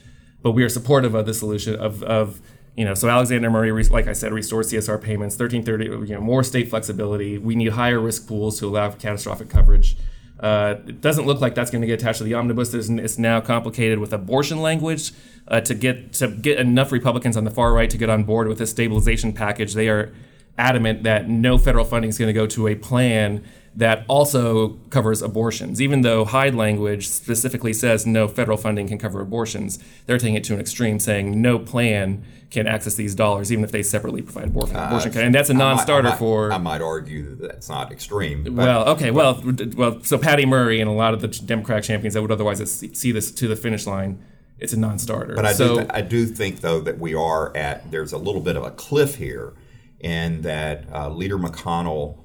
but 0.43 0.51
we 0.51 0.63
are 0.63 0.69
supportive 0.69 1.15
of 1.15 1.25
the 1.25 1.33
solution 1.33 1.75
of 1.75 2.03
of 2.03 2.41
you 2.75 2.85
know. 2.85 2.93
So 2.93 3.09
Alexander 3.09 3.49
Murray, 3.49 3.71
like 3.83 4.07
I 4.07 4.13
said, 4.13 4.33
restores 4.33 4.71
CSR 4.71 5.01
payments, 5.01 5.35
thirteen 5.35 5.63
thirty. 5.63 5.85
You 5.85 6.05
know, 6.05 6.21
more 6.21 6.43
state 6.43 6.69
flexibility. 6.69 7.37
We 7.37 7.55
need 7.55 7.69
higher 7.69 7.99
risk 7.99 8.27
pools 8.27 8.59
to 8.59 8.67
allow 8.67 8.89
catastrophic 8.91 9.49
coverage. 9.49 9.97
Uh, 10.39 10.75
it 10.87 10.99
doesn't 10.99 11.25
look 11.25 11.39
like 11.39 11.55
that's 11.55 11.71
going 11.71 11.81
to 11.81 11.87
get 11.87 12.01
attached 12.01 12.17
to 12.17 12.25
the 12.25 12.33
omnibus. 12.33 12.73
It's, 12.73 12.89
it's 12.89 13.17
now 13.17 13.39
complicated 13.39 13.99
with 13.99 14.11
abortion 14.11 14.61
language 14.61 15.13
uh, 15.47 15.61
to 15.61 15.73
get 15.73 16.13
to 16.13 16.27
get 16.27 16.59
enough 16.59 16.91
Republicans 16.91 17.37
on 17.37 17.45
the 17.45 17.51
far 17.51 17.73
right 17.73 17.89
to 17.89 17.97
get 17.97 18.09
on 18.09 18.23
board 18.23 18.47
with 18.47 18.57
this 18.57 18.71
stabilization 18.71 19.31
package. 19.31 19.73
They 19.73 19.87
are 19.87 20.13
adamant 20.57 21.03
that 21.03 21.29
no 21.29 21.57
federal 21.57 21.85
funding 21.85 22.09
is 22.09 22.17
going 22.17 22.27
to 22.27 22.33
go 22.33 22.45
to 22.47 22.67
a 22.67 22.75
plan 22.75 23.43
that 23.75 24.05
also 24.07 24.69
covers 24.89 25.21
abortions. 25.21 25.81
Even 25.81 26.01
though 26.01 26.25
Hyde 26.25 26.55
language 26.55 27.07
specifically 27.07 27.73
says 27.73 28.05
no 28.05 28.27
federal 28.27 28.57
funding 28.57 28.87
can 28.87 28.97
cover 28.97 29.19
abortions, 29.19 29.79
they're 30.05 30.17
taking 30.17 30.35
it 30.35 30.43
to 30.45 30.53
an 30.53 30.59
extreme, 30.59 30.99
saying 30.99 31.41
no 31.41 31.57
plan 31.57 32.23
can 32.51 32.67
access 32.67 32.93
these 32.93 33.15
dollars, 33.15 33.51
even 33.51 33.63
if 33.63 33.71
they 33.71 33.81
separately 33.81 34.21
provide 34.21 34.45
abortion, 34.45 34.75
abortion. 34.75 35.17
And 35.17 35.33
that's 35.33 35.49
a 35.49 35.55
non-starter 35.55 36.09
I 36.09 36.11
might, 36.11 36.19
for. 36.19 36.51
I 36.51 36.57
might 36.59 36.81
argue 36.81 37.35
that 37.37 37.51
that's 37.53 37.69
not 37.69 37.91
extreme. 37.91 38.43
But 38.43 38.53
Well, 38.53 38.89
okay, 38.89 39.09
well, 39.09 39.41
well, 39.75 40.03
so 40.03 40.19
Patty 40.19 40.45
Murray 40.45 40.79
and 40.79 40.87
a 40.87 40.93
lot 40.93 41.15
of 41.15 41.21
the 41.21 41.29
Democratic 41.29 41.83
champions 41.83 42.13
that 42.13 42.21
would 42.21 42.31
otherwise 42.31 42.61
see 42.93 43.11
this 43.11 43.31
to 43.31 43.47
the 43.47 43.55
finish 43.55 43.87
line, 43.87 44.23
it's 44.59 44.71
a 44.71 44.79
non-starter. 44.79 45.33
But 45.33 45.47
I, 45.47 45.53
so, 45.53 45.79
do, 45.79 45.87
I 45.89 46.01
do 46.01 46.27
think, 46.27 46.61
though, 46.61 46.79
that 46.81 46.99
we 46.99 47.15
are 47.15 47.55
at, 47.57 47.89
there's 47.89 48.13
a 48.13 48.19
little 48.19 48.41
bit 48.41 48.55
of 48.55 48.63
a 48.63 48.71
cliff 48.71 49.15
here, 49.15 49.53
and 50.01 50.43
that 50.43 50.85
uh, 50.93 51.09
Leader 51.09 51.39
McConnell 51.39 52.22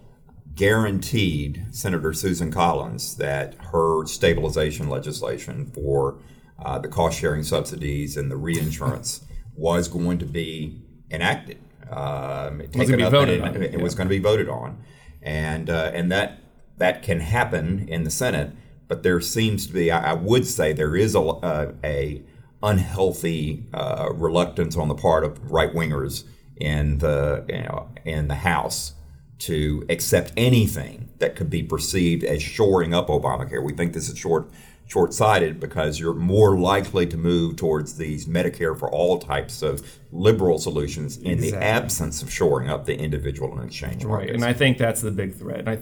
guaranteed 0.58 1.64
Senator 1.70 2.12
Susan 2.12 2.50
Collins 2.50 3.16
that 3.16 3.54
her 3.72 4.04
stabilization 4.06 4.90
legislation 4.90 5.66
for 5.66 6.18
uh, 6.58 6.80
the 6.80 6.88
cost 6.88 7.20
sharing 7.20 7.44
subsidies 7.44 8.16
and 8.16 8.28
the 8.28 8.36
reinsurance 8.36 9.24
was 9.54 9.86
going 9.86 10.18
to 10.18 10.26
be 10.26 10.82
enacted. 11.12 11.58
Um, 11.88 12.60
gonna 12.90 12.96
be 12.96 13.08
voted 13.08 13.40
and 13.40 13.56
on, 13.56 13.62
it, 13.62 13.74
it 13.74 13.80
was 13.80 13.94
going 13.94 14.08
to 14.08 14.14
be 14.14 14.18
voted 14.18 14.48
on, 14.48 14.82
and 15.22 15.70
uh, 15.70 15.92
and 15.94 16.10
that 16.10 16.40
that 16.76 17.02
can 17.02 17.20
happen 17.20 17.88
in 17.88 18.02
the 18.02 18.10
Senate. 18.10 18.50
But 18.88 19.04
there 19.04 19.20
seems 19.20 19.66
to 19.68 19.72
be, 19.72 19.90
I, 19.90 20.10
I 20.10 20.12
would 20.14 20.46
say, 20.46 20.72
there 20.72 20.96
is 20.96 21.14
a, 21.14 21.20
uh, 21.20 21.72
a 21.84 22.22
unhealthy 22.62 23.66
uh, 23.72 24.08
reluctance 24.12 24.76
on 24.76 24.88
the 24.88 24.94
part 24.94 25.24
of 25.24 25.50
right 25.50 25.72
wingers 25.72 26.24
in 26.56 26.98
the 26.98 27.44
you 27.48 27.62
know, 27.62 27.90
in 28.04 28.26
the 28.28 28.34
House 28.34 28.94
to 29.38 29.84
accept 29.88 30.32
anything 30.36 31.08
that 31.18 31.36
could 31.36 31.50
be 31.50 31.62
perceived 31.62 32.24
as 32.24 32.42
shoring 32.42 32.94
up 32.94 33.08
Obamacare. 33.08 33.62
We 33.62 33.72
think 33.72 33.92
this 33.92 34.08
is 34.08 34.18
short 34.18 34.50
short-sighted 34.88 35.60
because 35.60 36.00
you're 36.00 36.14
more 36.14 36.58
likely 36.58 37.06
to 37.06 37.16
move 37.16 37.56
towards 37.56 37.98
these 37.98 38.24
Medicare 38.24 38.76
for 38.76 38.90
all 38.90 39.18
types 39.18 39.60
of 39.60 39.86
liberal 40.12 40.58
solutions 40.58 41.18
in 41.18 41.40
the 41.40 41.54
absence 41.54 42.22
of 42.22 42.32
shoring 42.32 42.70
up 42.70 42.86
the 42.86 42.98
individual 42.98 43.52
and 43.52 43.68
exchange 43.68 44.02
right, 44.04 44.30
and 44.30 44.42
I 44.44 44.54
think 44.54 44.78
that's 44.78 45.02
the 45.02 45.10
big 45.10 45.34
threat. 45.34 45.60
And 45.60 45.68
I, 45.68 45.78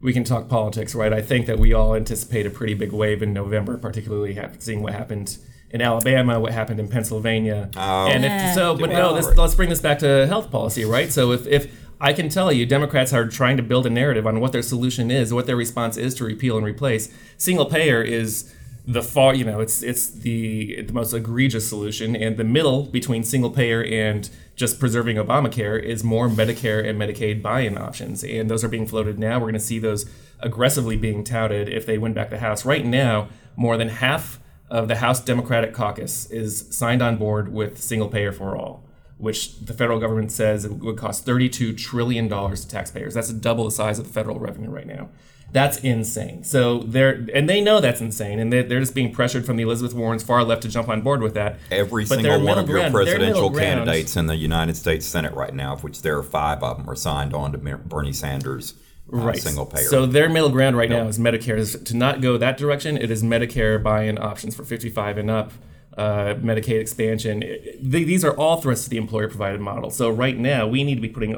we 0.00 0.14
can 0.14 0.24
talk 0.24 0.48
politics, 0.48 0.94
right? 0.94 1.12
I 1.12 1.20
think 1.20 1.46
that 1.46 1.58
we 1.58 1.74
all 1.74 1.94
anticipate 1.94 2.46
a 2.46 2.50
pretty 2.50 2.72
big 2.72 2.92
wave 2.92 3.22
in 3.22 3.34
November, 3.34 3.76
particularly 3.76 4.38
seeing 4.58 4.82
what 4.82 4.94
happened 4.94 5.36
in 5.70 5.82
Alabama, 5.82 6.40
what 6.40 6.52
happened 6.52 6.80
in 6.80 6.88
Pennsylvania, 6.88 7.68
oh. 7.76 8.06
and 8.08 8.24
if 8.24 8.54
so. 8.54 8.74
But 8.74 8.88
no, 8.88 9.14
this, 9.14 9.36
let's 9.36 9.54
bring 9.54 9.68
this 9.68 9.82
back 9.82 9.98
to 9.98 10.26
health 10.26 10.50
policy, 10.50 10.86
right? 10.86 11.12
So 11.12 11.32
if 11.32 11.46
if 11.46 11.70
I 12.00 12.14
can 12.14 12.30
tell 12.30 12.50
you, 12.50 12.64
Democrats 12.64 13.12
are 13.12 13.28
trying 13.28 13.58
to 13.58 13.62
build 13.62 13.84
a 13.84 13.90
narrative 13.90 14.26
on 14.26 14.40
what 14.40 14.52
their 14.52 14.62
solution 14.62 15.10
is, 15.10 15.34
what 15.34 15.46
their 15.46 15.56
response 15.56 15.98
is 15.98 16.14
to 16.14 16.24
repeal 16.24 16.56
and 16.56 16.64
replace. 16.64 17.12
Single 17.36 17.66
payer 17.66 18.00
is 18.02 18.54
the 18.86 19.02
far, 19.02 19.34
you 19.34 19.44
know, 19.44 19.60
it's 19.60 19.82
it's 19.82 20.08
the 20.08 20.80
the 20.82 20.92
most 20.94 21.12
egregious 21.12 21.68
solution, 21.68 22.16
and 22.16 22.38
the 22.38 22.44
middle 22.44 22.84
between 22.84 23.22
single 23.22 23.50
payer 23.50 23.84
and 23.84 24.30
just 24.56 24.80
preserving 24.80 25.16
Obamacare 25.16 25.80
is 25.80 26.02
more 26.02 26.28
Medicare 26.28 26.88
and 26.88 26.98
Medicaid 26.98 27.42
buy-in 27.42 27.76
options, 27.76 28.24
and 28.24 28.50
those 28.50 28.64
are 28.64 28.68
being 28.68 28.86
floated 28.86 29.18
now. 29.18 29.34
We're 29.34 29.44
going 29.44 29.54
to 29.54 29.60
see 29.60 29.78
those 29.78 30.06
aggressively 30.40 30.96
being 30.96 31.22
touted 31.22 31.68
if 31.68 31.84
they 31.84 31.98
win 31.98 32.14
back 32.14 32.30
the 32.30 32.38
House. 32.38 32.64
Right 32.64 32.84
now, 32.84 33.28
more 33.56 33.76
than 33.76 33.88
half 33.88 34.40
of 34.70 34.88
the 34.88 34.96
House 34.96 35.20
Democratic 35.20 35.74
caucus 35.74 36.30
is 36.30 36.66
signed 36.70 37.02
on 37.02 37.16
board 37.16 37.52
with 37.52 37.78
single 37.78 38.08
payer 38.08 38.32
for 38.32 38.56
all 38.56 38.84
which 39.20 39.58
the 39.60 39.74
federal 39.74 40.00
government 40.00 40.32
says 40.32 40.64
it 40.64 40.72
would 40.72 40.96
cost 40.96 41.26
$32 41.26 41.76
trillion 41.76 42.28
to 42.28 42.68
taxpayers. 42.68 43.14
That's 43.14 43.32
double 43.32 43.64
the 43.66 43.70
size 43.70 43.98
of 43.98 44.06
the 44.06 44.12
federal 44.12 44.38
revenue 44.38 44.70
right 44.70 44.86
now. 44.86 45.10
That's 45.52 45.78
insane. 45.78 46.44
So 46.44 46.78
they're, 46.78 47.26
and 47.34 47.48
they 47.48 47.60
know 47.60 47.80
that's 47.80 48.00
insane, 48.00 48.38
and 48.38 48.52
they, 48.52 48.62
they're 48.62 48.78
just 48.80 48.94
being 48.94 49.12
pressured 49.12 49.44
from 49.44 49.56
the 49.56 49.64
Elizabeth 49.64 49.92
Warren's 49.94 50.22
far 50.22 50.44
left 50.44 50.62
to 50.62 50.68
jump 50.68 50.88
on 50.88 51.02
board 51.02 51.22
with 51.22 51.34
that. 51.34 51.58
Every 51.72 52.04
But 52.04 52.20
single 52.20 52.40
one 52.44 52.56
of 52.58 52.68
your 52.68 52.78
ground- 52.78 52.94
presidential 52.94 53.50
ground- 53.50 53.78
candidates 53.84 54.16
in 54.16 54.26
the 54.26 54.36
United 54.36 54.76
States 54.76 55.04
Senate 55.06 55.34
right 55.34 55.52
now, 55.54 55.72
of 55.72 55.82
which 55.84 56.02
there 56.02 56.16
are 56.16 56.22
five 56.22 56.62
of 56.62 56.76
them, 56.78 56.88
are 56.88 56.94
signed 56.94 57.34
on 57.34 57.50
to 57.52 57.58
Bernie 57.58 58.12
Sanders' 58.12 58.74
uh, 59.12 59.16
Right. 59.16 59.36
single 59.42 59.66
payer. 59.66 59.88
So 59.88 60.06
their 60.06 60.28
middle 60.28 60.50
ground 60.50 60.76
right 60.76 60.88
now 60.88 61.08
is 61.08 61.18
Medicare. 61.18 61.58
Is 61.58 61.76
to 61.82 61.96
not 61.96 62.20
go 62.20 62.38
that 62.38 62.56
direction. 62.56 62.96
It 62.96 63.10
is 63.10 63.24
Medicare 63.24 63.82
buy-in 63.82 64.18
options 64.18 64.54
for 64.54 64.62
55 64.64 65.18
and 65.18 65.28
up, 65.28 65.52
uh, 65.96 66.34
Medicaid 66.34 66.80
expansion. 66.80 67.42
It- 67.42 67.78
these 67.82 68.24
are 68.24 68.36
all 68.36 68.60
threats 68.60 68.84
to 68.84 68.90
the 68.90 68.96
employer-provided 68.96 69.60
model. 69.60 69.90
So 69.90 70.10
right 70.10 70.38
now, 70.38 70.66
we 70.66 70.84
need 70.84 70.96
to 70.96 71.00
be 71.00 71.08
putting 71.08 71.34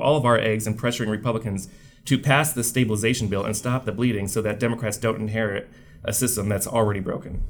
all 0.00 0.16
of 0.16 0.24
our 0.24 0.38
eggs 0.38 0.66
and 0.66 0.78
pressuring 0.78 1.10
Republicans 1.10 1.68
to 2.06 2.18
pass 2.18 2.52
the 2.52 2.64
stabilization 2.64 3.28
bill 3.28 3.44
and 3.44 3.56
stop 3.56 3.84
the 3.84 3.92
bleeding, 3.92 4.26
so 4.26 4.40
that 4.42 4.58
Democrats 4.58 4.96
don't 4.96 5.20
inherit 5.20 5.68
a 6.02 6.12
system 6.12 6.48
that's 6.48 6.66
already 6.66 7.00
broken. 7.00 7.42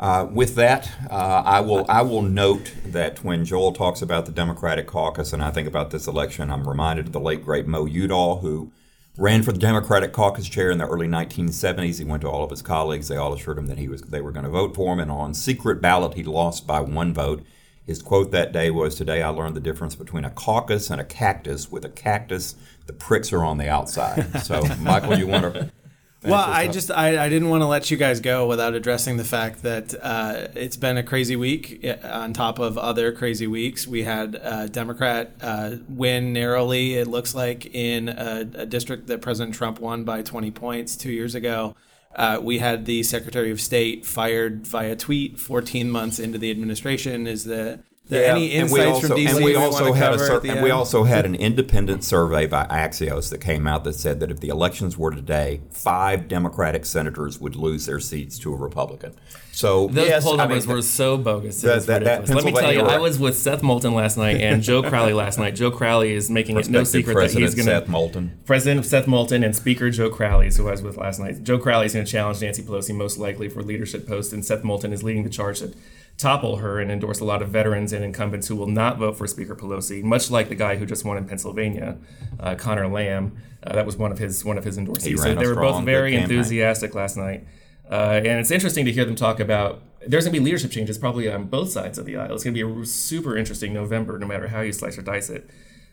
Uh, 0.00 0.26
with 0.32 0.54
that, 0.54 0.90
uh, 1.10 1.42
I 1.44 1.60
will 1.60 1.84
I 1.86 2.00
will 2.00 2.22
note 2.22 2.72
that 2.86 3.22
when 3.22 3.44
Joel 3.44 3.72
talks 3.72 4.00
about 4.00 4.24
the 4.24 4.32
Democratic 4.32 4.86
caucus, 4.86 5.34
and 5.34 5.42
I 5.42 5.50
think 5.50 5.68
about 5.68 5.90
this 5.90 6.06
election, 6.06 6.50
I'm 6.50 6.66
reminded 6.66 7.08
of 7.08 7.12
the 7.12 7.20
late 7.20 7.44
great 7.44 7.66
Mo 7.66 7.84
Udall, 7.84 8.38
who 8.38 8.72
ran 9.16 9.42
for 9.42 9.52
the 9.52 9.58
Democratic 9.58 10.12
caucus 10.12 10.48
chair 10.48 10.70
in 10.70 10.78
the 10.78 10.86
early 10.86 11.06
1970s. 11.06 11.98
He 11.98 12.04
went 12.04 12.22
to 12.22 12.28
all 12.28 12.44
of 12.44 12.50
his 12.50 12.62
colleagues; 12.62 13.08
they 13.08 13.16
all 13.16 13.32
assured 13.32 13.58
him 13.58 13.66
that 13.66 13.78
he 13.78 13.88
was 13.88 14.02
they 14.02 14.20
were 14.20 14.32
going 14.32 14.44
to 14.44 14.50
vote 14.50 14.74
for 14.74 14.92
him, 14.92 15.00
and 15.00 15.10
on 15.10 15.34
secret 15.34 15.80
ballot, 15.80 16.14
he 16.14 16.22
lost 16.22 16.66
by 16.66 16.80
one 16.80 17.12
vote. 17.12 17.44
His 17.86 18.02
quote 18.02 18.30
that 18.30 18.52
day 18.52 18.70
was, 18.70 18.94
"Today 18.94 19.22
I 19.22 19.28
learned 19.28 19.56
the 19.56 19.60
difference 19.60 19.94
between 19.94 20.24
a 20.24 20.30
caucus 20.30 20.90
and 20.90 21.00
a 21.00 21.04
cactus. 21.04 21.70
With 21.70 21.84
a 21.84 21.88
cactus, 21.88 22.54
the 22.86 22.92
pricks 22.92 23.32
are 23.32 23.44
on 23.44 23.58
the 23.58 23.68
outside." 23.68 24.42
So, 24.42 24.62
Michael, 24.80 25.18
you 25.18 25.26
want 25.26 25.54
to? 25.54 25.72
Well, 26.22 26.44
I 26.46 26.68
just 26.68 26.90
I, 26.90 27.24
I 27.24 27.28
didn't 27.30 27.48
want 27.48 27.62
to 27.62 27.66
let 27.66 27.90
you 27.90 27.96
guys 27.96 28.20
go 28.20 28.46
without 28.46 28.74
addressing 28.74 29.16
the 29.16 29.24
fact 29.24 29.62
that 29.62 29.94
uh, 30.02 30.48
it's 30.54 30.76
been 30.76 30.98
a 30.98 31.02
crazy 31.02 31.34
week 31.34 31.84
uh, 31.84 31.96
on 32.06 32.34
top 32.34 32.58
of 32.58 32.76
other 32.76 33.10
crazy 33.12 33.46
weeks. 33.46 33.86
We 33.86 34.02
had 34.02 34.34
a 34.34 34.68
Democrat 34.68 35.32
uh, 35.40 35.76
win 35.88 36.32
narrowly. 36.34 36.94
It 36.94 37.06
looks 37.06 37.34
like 37.34 37.74
in 37.74 38.10
a, 38.10 38.46
a 38.54 38.66
district 38.66 39.06
that 39.06 39.22
President 39.22 39.54
Trump 39.54 39.80
won 39.80 40.04
by 40.04 40.20
20 40.20 40.50
points 40.50 40.94
two 40.94 41.10
years 41.10 41.34
ago. 41.34 41.74
Uh, 42.14 42.38
we 42.42 42.58
had 42.58 42.84
the 42.84 43.02
Secretary 43.02 43.50
of 43.50 43.60
State 43.60 44.04
fired 44.04 44.66
via 44.66 44.96
tweet 44.96 45.38
14 45.38 45.90
months 45.90 46.18
into 46.18 46.38
the 46.38 46.50
administration. 46.50 47.26
Is 47.26 47.44
the 47.44 47.80
there 48.10 48.30
any 48.30 48.48
insights 48.48 48.72
and 48.72 48.82
we 48.86 48.90
also, 48.92 49.08
from 49.08 49.16
DC 49.16 49.28
and 49.36 49.44
we 49.44 49.54
wanna 49.54 49.66
also 49.66 49.92
had 49.92 50.12
a 50.12 50.16
cover 50.18 50.40
sur- 50.40 50.52
and 50.52 50.62
we 50.62 50.70
also 50.70 51.04
had 51.04 51.24
an 51.24 51.34
independent 51.34 52.04
survey 52.04 52.46
by 52.46 52.66
Axios 52.66 53.30
that 53.30 53.38
came 53.40 53.66
out 53.66 53.84
that 53.84 53.94
said 53.94 54.20
that 54.20 54.30
if 54.30 54.40
the 54.40 54.48
elections 54.48 54.98
were 54.98 55.10
today, 55.10 55.60
five 55.70 56.28
Democratic 56.28 56.84
senators 56.84 57.40
would 57.40 57.56
lose 57.56 57.86
their 57.86 58.00
seats 58.00 58.38
to 58.40 58.52
a 58.52 58.56
Republican. 58.56 59.12
So 59.52 59.88
Those 59.88 60.08
yes, 60.08 60.22
poll 60.24 60.34
I 60.34 60.44
mean, 60.44 60.48
numbers 60.48 60.66
were 60.66 60.80
so 60.82 61.16
bogus. 61.18 61.62
It 61.64 61.66
that- 61.66 61.86
that- 61.86 62.26
that. 62.26 62.34
Let 62.34 62.44
me 62.44 62.52
tell 62.52 62.72
you, 62.72 62.82
I 62.82 62.98
was 62.98 63.18
with 63.18 63.36
Seth 63.36 63.62
Moulton 63.62 63.94
last 63.94 64.16
night 64.16 64.40
and 64.40 64.62
Joe 64.62 64.82
Crowley 64.88 65.12
last 65.12 65.38
night. 65.38 65.54
Joe 65.56 65.70
Crowley 65.70 66.12
is 66.12 66.30
making 66.30 66.56
it 66.56 66.68
no 66.68 66.80
Prospective 66.80 66.88
secret 67.08 67.14
that 67.32 67.38
he's 67.40 67.54
going 67.54 67.66
to 67.66 67.72
Seth 67.80 67.88
Moulton. 67.88 68.38
President 68.44 68.86
Seth 68.86 69.06
Moulton 69.06 69.42
and 69.42 69.54
Speaker 69.54 69.90
Joe 69.90 70.08
Crowley, 70.10 70.50
who 70.54 70.68
I 70.68 70.72
was 70.72 70.82
with 70.82 70.96
last 70.96 71.18
night. 71.20 71.42
Joe 71.42 71.58
Crowley 71.58 71.86
is 71.86 71.92
going 71.94 72.04
to 72.06 72.10
challenge 72.10 72.40
Nancy 72.40 72.62
Pelosi 72.62 72.94
most 72.94 73.18
likely 73.18 73.48
for 73.48 73.62
leadership 73.62 74.06
post, 74.06 74.32
and 74.32 74.44
Seth 74.44 74.62
Moulton 74.64 74.92
is 74.92 75.02
leading 75.02 75.24
the 75.24 75.30
charge 75.30 75.60
that 75.60 75.74
topple 76.20 76.56
her 76.56 76.78
and 76.78 76.90
endorse 76.90 77.20
a 77.20 77.24
lot 77.24 77.40
of 77.40 77.48
veterans 77.48 77.92
and 77.92 78.04
incumbents 78.04 78.48
who 78.48 78.56
will 78.56 78.66
not 78.66 78.98
vote 78.98 79.16
for 79.16 79.26
Speaker 79.26 79.56
Pelosi, 79.56 80.02
much 80.02 80.30
like 80.30 80.48
the 80.48 80.54
guy 80.54 80.76
who 80.76 80.84
just 80.84 81.04
won 81.04 81.16
in 81.16 81.24
Pennsylvania, 81.24 81.96
uh, 82.38 82.54
Conor 82.54 82.88
Lamb. 82.88 83.36
Uh, 83.62 83.72
that 83.72 83.86
was 83.86 83.96
one 83.96 84.12
of 84.12 84.18
his 84.18 84.44
one 84.44 84.58
of 84.58 84.64
his 84.64 84.78
endorsees. 84.78 85.18
So 85.18 85.34
they 85.34 85.46
were 85.46 85.54
both 85.54 85.84
very 85.84 86.14
enthusiastic 86.14 86.94
last 86.94 87.16
night, 87.16 87.46
uh, 87.90 88.20
and 88.24 88.38
it's 88.40 88.50
interesting 88.50 88.84
to 88.84 88.92
hear 88.92 89.04
them 89.04 89.16
talk 89.16 89.40
about. 89.40 89.82
There's 90.06 90.24
going 90.24 90.32
to 90.32 90.40
be 90.40 90.44
leadership 90.44 90.70
changes 90.70 90.96
probably 90.96 91.30
on 91.30 91.44
both 91.44 91.70
sides 91.70 91.98
of 91.98 92.06
the 92.06 92.16
aisle. 92.16 92.34
It's 92.34 92.44
going 92.44 92.54
to 92.54 92.74
be 92.74 92.82
a 92.82 92.86
super 92.86 93.36
interesting 93.36 93.74
November, 93.74 94.18
no 94.18 94.26
matter 94.26 94.48
how 94.48 94.60
you 94.60 94.72
slice 94.72 94.96
or 94.96 95.02
dice 95.02 95.28
it. 95.28 95.50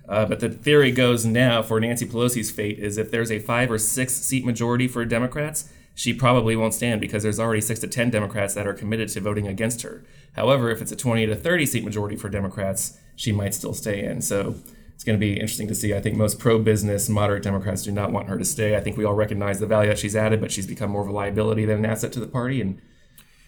Uh, 0.08 0.26
but 0.26 0.40
the 0.40 0.50
theory 0.50 0.92
goes 0.92 1.26
now 1.26 1.62
for 1.62 1.80
Nancy 1.82 2.06
Pelosi's 2.06 2.50
fate 2.50 2.80
is 2.80 2.98
if 2.98 3.12
there's 3.12 3.30
a 3.30 3.40
five 3.40 3.70
or 3.70 3.78
six 3.78 4.14
seat 4.14 4.46
majority 4.46 4.88
for 4.88 5.04
Democrats, 5.04 5.70
she 5.98 6.14
probably 6.14 6.56
won't 6.56 6.76
stand 6.76 7.02
because 7.02 7.24
there's 7.24 7.40
already 7.40 7.60
six 7.60 7.80
to 7.80 7.88
10 7.88 8.12
Democrats 8.12 8.54
that 8.54 8.68
are 8.68 8.74
committed 8.74 9.10
to 9.10 9.20
voting 9.20 9.48
against 9.48 9.82
her. 9.82 10.04
However, 10.36 10.70
if 10.70 10.80
it's 10.80 10.92
a 10.92 10.96
20 10.96 11.26
to 11.26 11.36
30 11.36 11.66
seat 11.66 11.84
majority 11.84 12.16
for 12.16 12.30
Democrats, 12.30 13.00
she 13.16 13.32
might 13.32 13.56
still 13.56 13.74
stay 13.74 14.06
in. 14.06 14.22
So 14.22 14.54
it's 14.94 15.04
going 15.04 15.18
to 15.18 15.20
be 15.20 15.34
interesting 15.34 15.68
to 15.70 15.74
see. 15.74 15.96
I 15.96 16.00
think 16.00 16.16
most 16.16 16.38
pro 16.38 16.60
business, 16.60 17.10
moderate 17.10 17.42
Democrats 17.42 17.82
do 17.82 17.92
not 17.92 18.12
want 18.12 18.28
her 18.28 18.38
to 18.38 18.46
stay. 18.46 18.78
I 18.78 18.80
think 18.80 18.96
we 18.96 19.06
all 19.06 19.16
recognize 19.16 19.60
the 19.60 19.66
value 19.66 19.90
that 19.90 19.98
she's 19.98 20.16
added, 20.16 20.40
but 20.40 20.52
she's 20.52 20.68
become 20.68 20.92
more 20.92 21.02
of 21.02 21.08
a 21.08 21.12
liability 21.12 21.66
than 21.66 21.80
an 21.80 21.86
asset 21.88 22.12
to 22.12 22.20
the 22.20 22.28
party. 22.28 22.62
And 22.62 22.80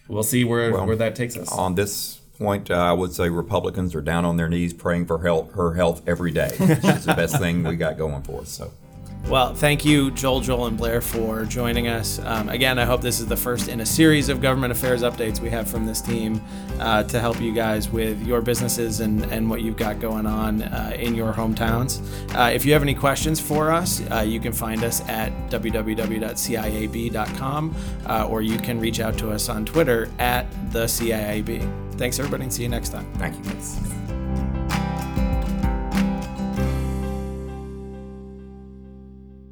we'll 0.08 0.24
see 0.24 0.42
where, 0.42 0.72
where 0.72 0.96
that 0.96 1.14
takes 1.14 1.36
us. 1.36 1.52
On 1.52 1.76
this 1.76 2.20
point, 2.36 2.68
uh, 2.68 2.74
I 2.74 2.92
would 2.92 3.12
say 3.12 3.28
Republicans 3.28 3.94
are 3.94 4.00
down 4.00 4.24
on 4.24 4.38
their 4.38 4.48
knees 4.48 4.74
praying 4.74 5.06
for 5.06 5.22
health, 5.22 5.52
her 5.52 5.74
health 5.74 6.02
every 6.04 6.32
day. 6.32 6.50
She's 6.58 7.04
the 7.04 7.14
best 7.16 7.38
thing 7.38 7.62
we 7.62 7.76
got 7.76 7.96
going 7.96 8.22
for 8.22 8.40
us. 8.40 8.48
So. 8.48 8.72
Well, 9.28 9.54
thank 9.54 9.84
you, 9.84 10.10
Joel, 10.10 10.40
Joel, 10.40 10.66
and 10.66 10.76
Blair, 10.76 11.00
for 11.00 11.44
joining 11.44 11.86
us. 11.86 12.18
Um, 12.18 12.48
again, 12.48 12.80
I 12.80 12.84
hope 12.84 13.00
this 13.00 13.20
is 13.20 13.26
the 13.26 13.36
first 13.36 13.68
in 13.68 13.80
a 13.80 13.86
series 13.86 14.28
of 14.28 14.40
government 14.40 14.72
affairs 14.72 15.02
updates 15.02 15.38
we 15.38 15.50
have 15.50 15.70
from 15.70 15.86
this 15.86 16.00
team 16.00 16.42
uh, 16.80 17.04
to 17.04 17.20
help 17.20 17.40
you 17.40 17.54
guys 17.54 17.88
with 17.88 18.20
your 18.26 18.40
businesses 18.42 18.98
and, 18.98 19.22
and 19.26 19.48
what 19.48 19.60
you've 19.62 19.76
got 19.76 20.00
going 20.00 20.26
on 20.26 20.62
uh, 20.62 20.96
in 20.98 21.14
your 21.14 21.32
hometowns. 21.32 22.00
Uh, 22.34 22.50
if 22.50 22.64
you 22.64 22.72
have 22.72 22.82
any 22.82 22.94
questions 22.94 23.38
for 23.38 23.70
us, 23.70 24.02
uh, 24.10 24.18
you 24.26 24.40
can 24.40 24.52
find 24.52 24.82
us 24.82 25.00
at 25.08 25.30
www.ciab.com 25.48 25.96
uh, 28.06 28.26
or 28.26 28.42
you 28.42 28.58
can 28.58 28.80
reach 28.80 28.98
out 28.98 29.16
to 29.18 29.30
us 29.30 29.48
on 29.48 29.64
Twitter 29.64 30.10
at 30.18 30.50
the 30.72 30.86
CIAB. 30.86 31.94
Thanks, 31.96 32.18
everybody, 32.18 32.42
and 32.44 32.52
see 32.52 32.64
you 32.64 32.68
next 32.68 32.88
time. 32.88 33.06
Thank 33.14 33.36
you. 33.36 33.99